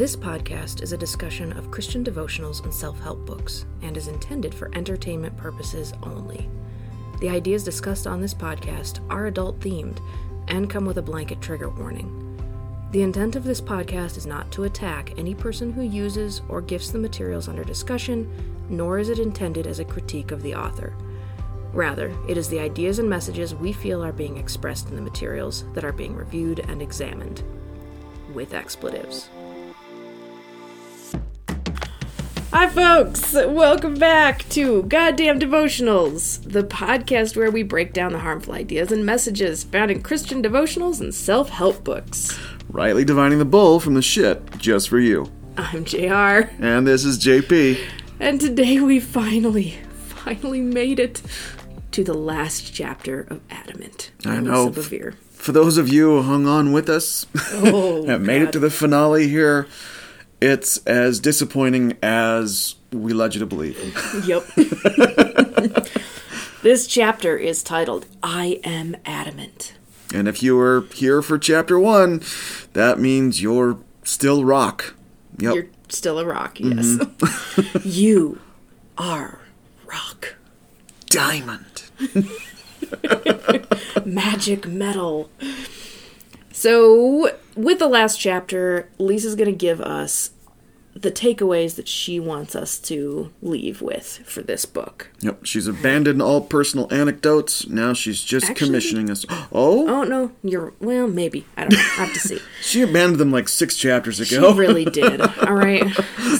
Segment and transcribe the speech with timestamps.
[0.00, 4.54] This podcast is a discussion of Christian devotionals and self help books and is intended
[4.54, 6.48] for entertainment purposes only.
[7.20, 10.00] The ideas discussed on this podcast are adult themed
[10.48, 12.16] and come with a blanket trigger warning.
[12.92, 16.88] The intent of this podcast is not to attack any person who uses or gifts
[16.88, 18.26] the materials under discussion,
[18.70, 20.94] nor is it intended as a critique of the author.
[21.74, 25.70] Rather, it is the ideas and messages we feel are being expressed in the materials
[25.74, 27.42] that are being reviewed and examined.
[28.32, 29.28] With expletives.
[32.52, 33.32] Hi, folks!
[33.32, 39.06] Welcome back to Goddamn Devotionals, the podcast where we break down the harmful ideas and
[39.06, 42.38] messages found in Christian devotionals and self help books.
[42.68, 45.30] Rightly divining the bull from the shit just for you.
[45.56, 47.78] I'm JR, And this is JP.
[48.18, 51.22] and today we finally, finally made it
[51.92, 54.10] to the last chapter of Adamant.
[54.24, 54.72] I know.
[54.72, 58.70] For those of you who hung on with us Oh, and made it to the
[58.70, 59.66] finale here,
[60.40, 63.78] it's as disappointing as we led you to believe.
[64.26, 64.46] Yep.
[66.62, 69.74] this chapter is titled I Am Adamant.
[70.12, 72.22] And if you were here for chapter one,
[72.72, 74.94] that means you're still rock.
[75.38, 75.54] Yep.
[75.54, 77.62] You're still a rock, mm-hmm.
[77.62, 77.84] yes.
[77.98, 78.40] you
[78.98, 79.38] are
[79.86, 80.34] rock.
[81.06, 81.84] diamond.
[84.04, 85.30] Magic metal.
[86.52, 90.32] So, with the last chapter, Lisa's going to give us
[91.00, 95.10] the takeaways that she wants us to leave with for this book.
[95.20, 95.44] Yep.
[95.46, 97.66] She's abandoned all personal anecdotes.
[97.68, 99.24] Now she's just Actually- commissioning us.
[99.52, 101.44] Oh, Oh, no, you're, well, maybe.
[101.56, 101.78] I don't know.
[101.78, 102.38] I have to see.
[102.62, 104.52] she abandoned them like six chapters ago.
[104.52, 105.20] She really did.
[105.20, 105.84] All right.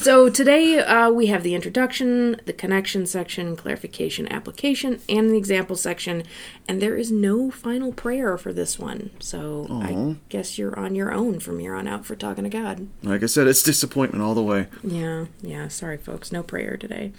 [0.00, 5.74] So today uh, we have the introduction, the connection section, clarification, application, and the example
[5.76, 6.22] section.
[6.68, 9.10] And there is no final prayer for this one.
[9.18, 12.86] So I guess you're on your own from here on out for talking to God.
[13.02, 14.49] like I said, it's disappointment all the way.
[14.82, 15.68] Yeah, yeah.
[15.68, 16.32] Sorry, folks.
[16.32, 17.12] No prayer today.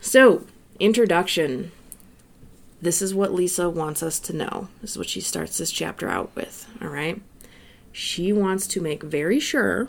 [0.00, 0.44] So,
[0.78, 1.72] introduction.
[2.80, 4.68] This is what Lisa wants us to know.
[4.80, 6.68] This is what she starts this chapter out with.
[6.80, 7.20] All right.
[7.90, 9.88] She wants to make very sure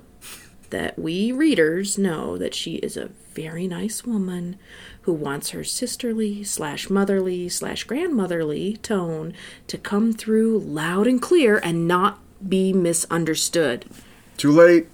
[0.71, 4.57] that we readers know that she is a very nice woman
[5.03, 9.33] who wants her sisterly slash motherly slash grandmotherly tone
[9.67, 13.85] to come through loud and clear and not be misunderstood.
[14.37, 14.87] Too late.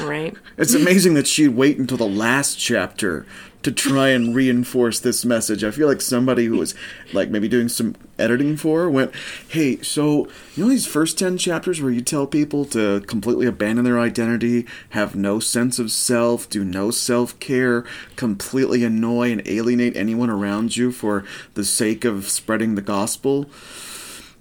[0.00, 0.34] Right.
[0.56, 3.24] It's amazing that she'd wait until the last chapter
[3.62, 5.64] to try and reinforce this message.
[5.64, 6.74] I feel like somebody who was
[7.12, 9.10] like maybe doing some editing for her went,
[9.48, 13.84] "Hey, so you know these first 10 chapters where you tell people to completely abandon
[13.84, 20.30] their identity, have no sense of self, do no self-care, completely annoy and alienate anyone
[20.30, 21.24] around you for
[21.54, 23.50] the sake of spreading the gospel?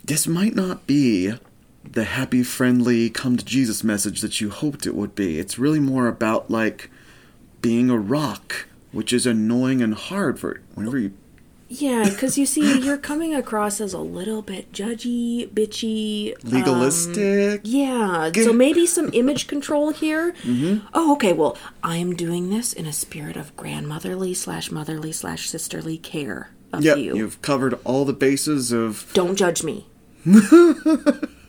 [0.03, 1.33] This might not be
[1.93, 5.39] the happy, friendly, come to Jesus message that you hoped it would be.
[5.39, 6.89] It's really more about like
[7.61, 11.13] being a rock, which is annoying and hard for whenever you.
[11.67, 17.61] Yeah, because you see, you're coming across as a little bit judgy, bitchy, Legalistic.
[17.63, 20.33] Yeah, so maybe some image control here.
[20.43, 20.85] Mm-hmm.
[20.93, 21.33] Oh, okay.
[21.33, 26.51] Well, I am doing this in a spirit of grandmotherly slash motherly slash sisterly care
[26.71, 27.15] of yeah, you.
[27.17, 29.09] you've covered all the bases of.
[29.13, 29.87] Don't judge me,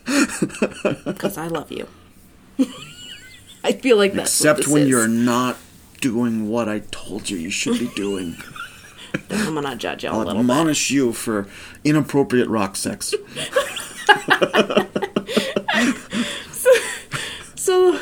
[1.05, 1.89] because I love you.
[3.65, 4.89] I feel like that's Except when is.
[4.89, 5.57] you're not
[6.01, 8.37] doing what I told you you should be doing.
[9.31, 10.41] I'm gonna judge you a I'll little bit.
[10.41, 11.49] admonish you for
[11.85, 13.15] inappropriate rock sex.
[17.55, 17.99] So,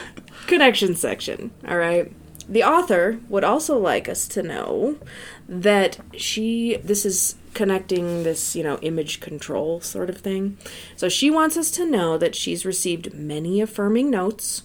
[0.47, 2.13] connection section, all right?
[2.49, 4.99] The author would also like us to know
[5.49, 10.59] that she, this is connecting this, you know, image control sort of thing.
[10.97, 14.65] So, she wants us to know that she's received many affirming notes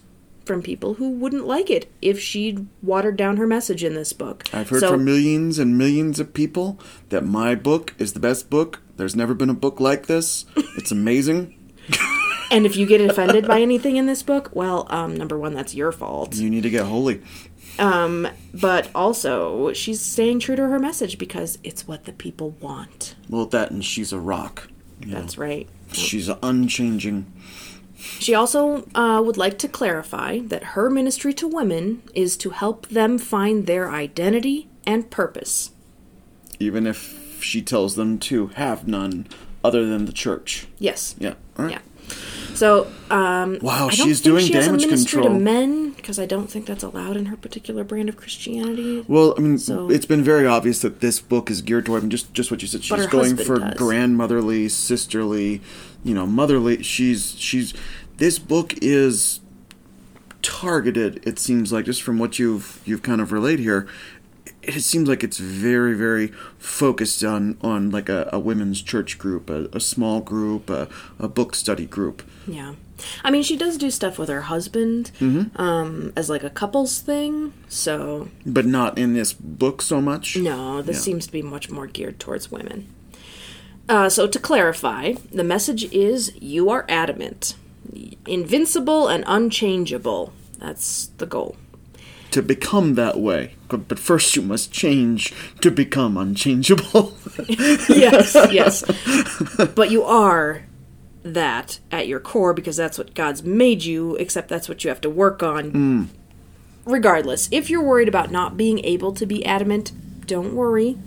[0.50, 4.46] from people who wouldn't like it if she'd watered down her message in this book.
[4.52, 6.80] I've heard so, from millions and millions of people
[7.10, 8.82] that my book is the best book.
[8.98, 10.46] There's never been a book like this.
[10.76, 11.56] It's amazing.
[12.52, 15.76] and if you get offended by anything in this book, well, um, number one, that's
[15.76, 16.36] your fault.
[16.36, 17.22] You need to get holy.
[17.80, 23.16] Um, but also, she's staying true to her message because it's what the people want.
[23.30, 24.70] Well, that and she's a rock.
[25.02, 25.68] You know, That's right.
[25.94, 27.32] She's unchanging.
[27.98, 32.88] She also uh, would like to clarify that her ministry to women is to help
[32.88, 35.72] them find their identity and purpose.
[36.60, 39.28] Even if she tells them to have none
[39.64, 40.68] other than the church.
[40.78, 41.16] Yes.
[41.18, 41.34] Yeah.
[41.58, 41.72] All right.
[41.74, 42.16] Yeah.
[42.56, 45.26] So, um, Wow, I don't she's doing she damage control.
[45.26, 49.06] to men because I don't think that's allowed in her particular brand of Christianity.
[49.08, 52.02] Well, I mean, So- it's been very obvious that this book is geared toward I
[52.04, 52.84] mean, just just what you said.
[52.84, 53.76] She's going for does.
[53.76, 55.62] grandmotherly, sisterly,
[56.04, 56.82] you know, motherly.
[56.84, 57.74] She's she's
[58.18, 59.40] this book is
[60.42, 61.22] targeted.
[61.28, 63.88] It seems like just from what you've you've kind of relayed here,
[64.64, 69.50] it seems like it's very very focused on on like a, a women's church group,
[69.50, 70.88] a, a small group, a,
[71.20, 72.24] a book study group.
[72.48, 72.74] Yeah.
[73.24, 75.12] I mean, she does do stuff with her husband
[75.56, 77.54] um, as like a couples thing.
[77.70, 80.36] So, But not in this book so much.
[80.36, 81.02] no, this Yeah.
[81.04, 82.88] seems to be much more geared towards women.
[83.88, 87.56] Uh, so, to clarify, the message is you are adamant,
[88.28, 90.34] invincible, and unchangeable.
[90.58, 91.56] That's the goal.
[92.32, 97.18] To become that way, but first you must change to become unchangeable.
[97.48, 98.84] yes, yes.
[99.74, 100.64] But you are
[101.24, 105.02] that at your core because that's what God's made you, except that's what you have
[105.02, 105.72] to work on.
[105.72, 106.08] Mm.
[106.86, 109.92] Regardless, if you're worried about not being able to be adamant,
[110.26, 110.98] don't worry.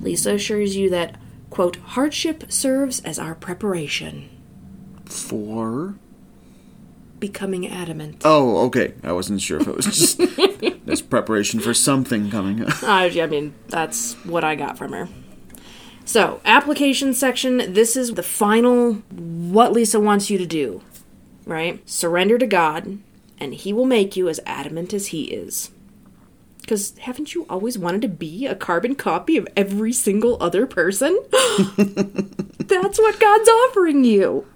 [0.00, 1.16] Lisa assures you that,
[1.50, 4.28] quote, hardship serves as our preparation.
[5.04, 5.96] For
[7.26, 8.22] Becoming adamant.
[8.24, 8.94] oh, okay.
[9.02, 10.18] I wasn't sure if it was just
[10.86, 12.64] this preparation for something coming.
[12.82, 15.08] I, I mean, that's what I got from her.
[16.04, 17.72] So, application section.
[17.72, 20.82] This is the final what Lisa wants you to do,
[21.44, 21.82] right?
[21.88, 22.98] Surrender to God,
[23.40, 25.72] and He will make you as adamant as He is.
[26.60, 31.18] Because haven't you always wanted to be a carbon copy of every single other person?
[31.76, 34.46] That's what God's offering you.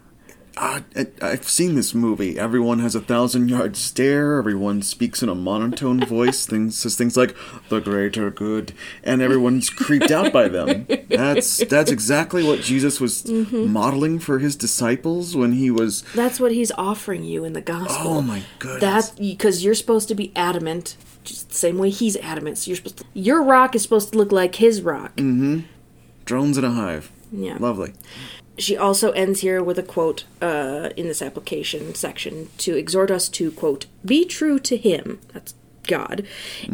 [0.62, 0.85] I,
[1.23, 2.39] I've seen this movie.
[2.39, 4.37] Everyone has a thousand yard stare.
[4.37, 6.45] Everyone speaks in a monotone voice.
[6.45, 7.35] Things says things like
[7.71, 10.87] "the greater good," and everyone's creeped out by them.
[11.09, 13.73] That's that's exactly what Jesus was Mm-hmm.
[13.73, 16.03] modeling for his disciples when he was.
[16.15, 18.09] That's what He's offering you in the gospel.
[18.19, 19.09] Oh my goodness!
[19.11, 22.59] That because you're supposed to be adamant, just the same way he's adamant.
[22.59, 25.17] So you're supposed to, your rock is supposed to look like his rock.
[25.17, 27.11] drones in a hive.
[27.33, 27.56] Yeah.
[27.59, 27.93] Lovely.
[28.61, 33.29] She also ends here with a quote uh, in this application section to exhort us
[33.31, 35.19] to quote be true to him.
[35.33, 35.55] That's
[35.89, 36.27] God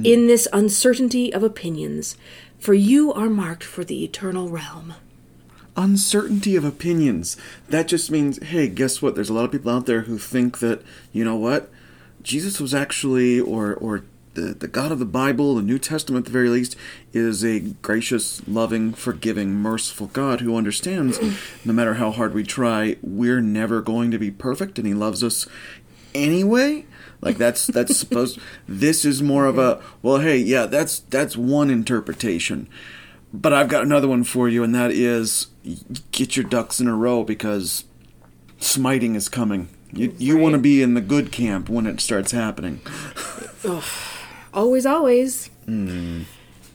[0.05, 2.17] in this uncertainty of opinions,
[2.59, 4.95] for you are marked for the eternal realm.
[5.77, 7.37] uncertainty of opinions.
[7.69, 9.15] That just means, hey, guess what?
[9.15, 10.83] There's a lot of people out there who think that,
[11.13, 11.71] you know what?
[12.23, 14.05] Jesus was actually, or, or
[14.37, 16.77] the, the God of the Bible, the New Testament at the very least,
[17.13, 21.19] is a gracious, loving, forgiving, merciful God who understands
[21.65, 25.25] no matter how hard we try, we're never going to be perfect and He loves
[25.25, 25.49] us
[26.15, 26.87] anyway.
[27.21, 28.39] Like that's that's supposed
[28.69, 32.69] this is more of a well hey yeah that's that's one interpretation
[33.33, 35.49] but I've got another one for you, and that is
[36.13, 37.85] get your ducks in a row because
[38.59, 39.69] smiting is coming.
[39.93, 42.81] You, you want to be in the good camp when it starts happening.
[44.57, 45.51] Always, always.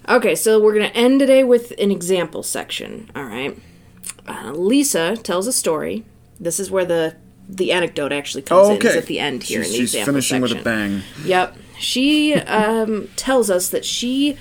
[0.08, 3.10] Okay, so we're going to end today with an example section.
[3.16, 3.58] All right.
[4.28, 6.06] Uh, Lisa tells a story.
[6.40, 7.16] This is where the
[7.50, 8.76] the anecdote actually comes in.
[8.76, 10.58] It's at the end here she's, in the she's example finishing section.
[10.58, 11.02] with a bang.
[11.26, 11.58] Yep.
[11.80, 14.38] She um, tells us that she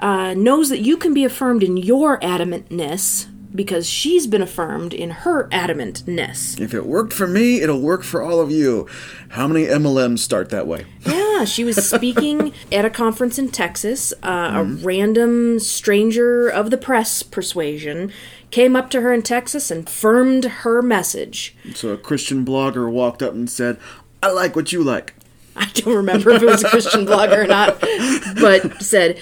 [0.00, 5.10] uh, knows that you can be affirmed in your adamantness because she's been affirmed in
[5.10, 6.60] her adamantness.
[6.60, 8.86] If it worked for me, it'll work for all of you.
[9.30, 10.86] How many MLMs start that way?
[11.04, 14.12] Yeah, she was speaking at a conference in Texas.
[14.22, 18.12] Uh, A random stranger of the press persuasion
[18.50, 21.54] came up to her in Texas and firmed her message.
[21.74, 23.78] So a Christian blogger walked up and said,
[24.22, 25.14] "I like what you like."
[25.56, 27.80] I don't remember if it was a Christian blogger or not,
[28.40, 29.18] but said,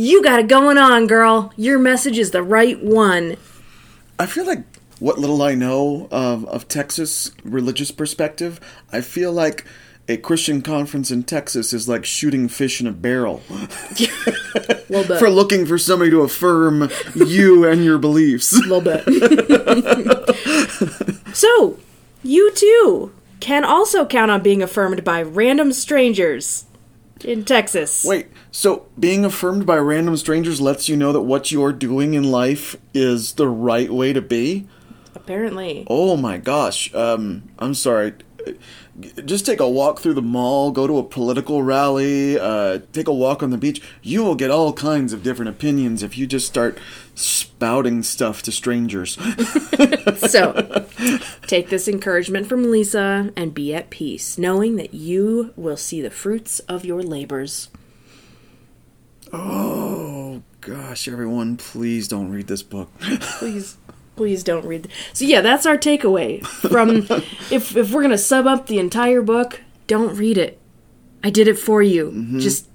[0.00, 1.52] You got it going on, girl.
[1.56, 3.36] Your message is the right one.
[4.16, 4.62] I feel like
[5.00, 8.60] what little I know of, of Texas religious perspective,
[8.92, 9.64] I feel like
[10.06, 13.42] a Christian conference in Texas is like shooting fish in a barrel
[14.88, 15.18] little bit.
[15.18, 18.52] for looking for somebody to affirm you and your beliefs.
[18.68, 19.02] little bit.
[21.34, 21.76] so,
[22.22, 26.66] you too can also count on being affirmed by random strangers
[27.24, 28.04] in Texas.
[28.04, 32.30] Wait, so being affirmed by random strangers lets you know that what you're doing in
[32.30, 34.66] life is the right way to be?
[35.14, 35.86] Apparently.
[35.88, 36.94] Oh my gosh.
[36.94, 38.14] Um, I'm sorry.
[39.24, 43.12] Just take a walk through the mall, go to a political rally, uh, take a
[43.12, 43.80] walk on the beach.
[44.02, 46.78] You will get all kinds of different opinions if you just start
[47.14, 49.18] spouting stuff to strangers.
[50.16, 50.86] So,
[51.46, 56.10] take this encouragement from Lisa and be at peace, knowing that you will see the
[56.10, 57.68] fruits of your labors.
[59.32, 62.90] oh gosh, everyone, please don't read this book.
[62.98, 63.76] Please,
[64.18, 64.88] please don't read.
[65.14, 67.06] So, yeah, that's our takeaway from
[67.50, 70.60] if if we're gonna sub up the entire book, don't read it.
[71.24, 72.10] I did it for you.
[72.10, 72.40] Mm-hmm.
[72.40, 72.68] Just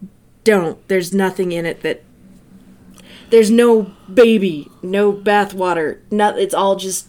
[0.43, 0.85] don't.
[0.87, 2.01] There's nothing in it that.
[3.29, 5.99] There's no baby, no bathwater.
[6.11, 6.39] Not.
[6.39, 7.07] It's all just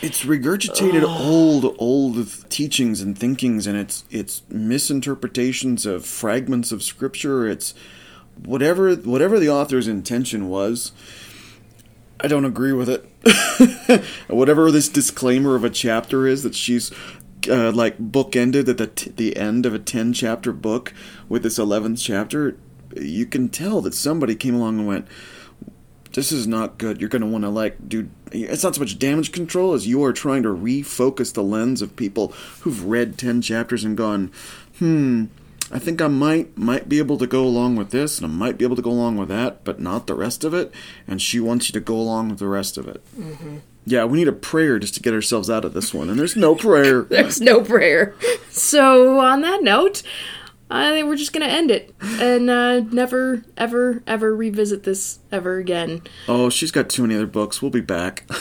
[0.00, 7.48] it's regurgitated old old teachings and thinkings and it's it's misinterpretations of fragments of scripture
[7.48, 7.74] it's
[8.44, 10.92] whatever whatever the author's intention was
[12.22, 16.90] i don't agree with it whatever this disclaimer of a chapter is that she's
[17.48, 20.94] uh, like bookended at the t- the end of a 10 chapter book
[21.28, 22.56] with this 11th chapter
[22.96, 25.08] you can tell that somebody came along and went
[26.12, 27.00] this is not good.
[27.00, 28.08] You're going to want to like do.
[28.30, 31.96] It's not so much damage control as you are trying to refocus the lens of
[31.96, 32.28] people
[32.60, 34.30] who've read ten chapters and gone,
[34.78, 35.26] hmm.
[35.70, 38.58] I think I might might be able to go along with this, and I might
[38.58, 40.72] be able to go along with that, but not the rest of it.
[41.06, 43.02] And she wants you to go along with the rest of it.
[43.18, 43.58] Mm-hmm.
[43.86, 46.36] Yeah, we need a prayer just to get ourselves out of this one, and there's
[46.36, 47.02] no prayer.
[47.08, 48.14] There's no prayer.
[48.50, 50.02] So, on that note,
[50.70, 55.58] I think we're just gonna end it and uh, never, ever, ever revisit this ever
[55.58, 56.02] again.
[56.28, 57.60] oh, she's got too many other books.
[57.60, 58.24] We'll be back.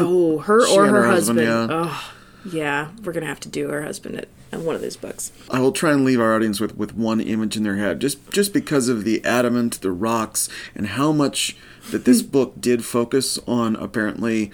[0.00, 1.38] Oh, her or her, her husband.
[1.40, 1.88] husband, yeah.
[1.88, 2.12] Oh,
[2.52, 5.32] yeah, we're gonna have to do her husband at, at one of these books.
[5.50, 8.30] I will try and leave our audience with, with one image in their head, just
[8.30, 11.56] just because of the adamant, the rocks, and how much
[11.90, 12.28] that this hmm.
[12.28, 13.76] book did focus on.
[13.76, 14.50] Apparently,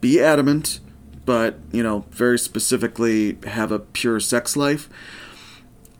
[0.00, 0.80] be adamant,
[1.24, 4.88] but you know, very specifically, have a pure sex life.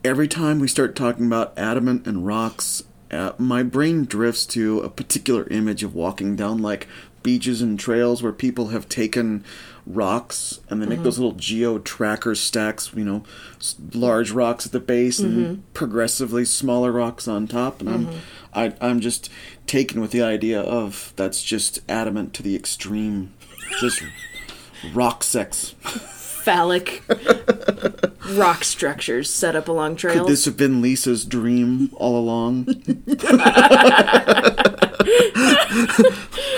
[0.03, 4.89] Every time we start talking about adamant and rocks, uh, my brain drifts to a
[4.89, 6.87] particular image of walking down like
[7.23, 9.43] beaches and trails where people have taken
[9.85, 11.23] rocks and they make those mm-hmm.
[11.23, 13.23] little geo tracker stacks, you know,
[13.57, 15.61] s- large rocks at the base and mm-hmm.
[15.73, 17.79] progressively smaller rocks on top.
[17.81, 18.17] And I'm, mm-hmm.
[18.53, 19.29] I, I'm just
[19.65, 23.33] taken with the idea of that's just adamant to the extreme,
[23.79, 24.01] just
[24.93, 25.75] rock sex.
[26.47, 27.03] Phallic
[28.29, 30.19] rock structures set up along trails.
[30.19, 32.67] Could this have been Lisa's dream all along?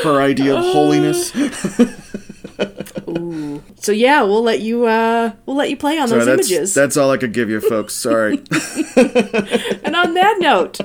[0.03, 1.31] Her idea of holiness.
[3.81, 6.75] so yeah, we'll let you uh we'll let you play on those that's, images.
[6.75, 7.95] that's all I could give you, folks.
[7.95, 8.43] Sorry.
[8.95, 10.77] And on that note,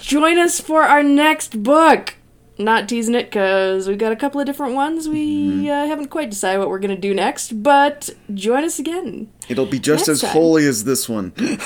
[0.00, 2.14] join us for our next book.
[2.56, 5.08] Not teasing it because we've got a couple of different ones.
[5.08, 5.66] We Mm-hmm.
[5.70, 9.28] uh, haven't quite decided what we're going to do next, but join us again.
[9.48, 10.30] It'll be just as time.
[10.30, 11.32] holy as this one.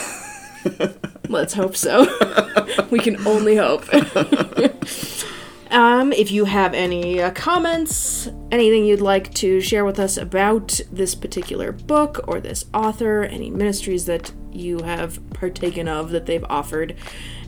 [1.28, 2.06] Let's hope so.
[2.90, 3.84] we can only hope.
[5.70, 10.80] Um, if you have any uh, comments, anything you'd like to share with us about
[10.90, 16.44] this particular book or this author, any ministries that you have partaken of that they've
[16.48, 16.96] offered,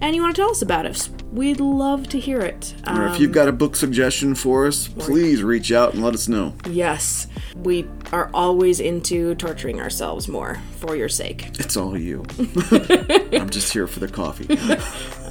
[0.00, 2.74] and you want to tell us about it, we'd love to hear it.
[2.86, 6.14] or Um, if you've got a book suggestion for us, please reach out and let
[6.14, 6.54] us know.
[6.68, 11.48] yes, we are always into torturing ourselves more for your sake.
[11.58, 12.24] It's all you.
[12.70, 14.46] I'm just here for the coffee.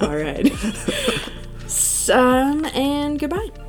[0.00, 0.50] All right.
[2.08, 3.59] um, and goodbye.